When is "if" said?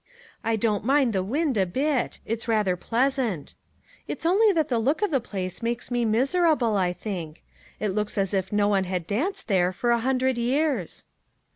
8.33-8.51